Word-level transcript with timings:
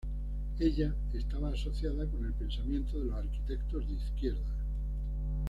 Ella 0.57 0.95
estaba 1.13 1.49
asociada 1.51 2.07
con 2.07 2.25
el 2.25 2.33
pensamiento 2.33 2.97
de 2.97 3.05
los 3.05 3.13
arquitectos 3.19 3.87
de 3.87 3.93
izquierda. 3.93 4.57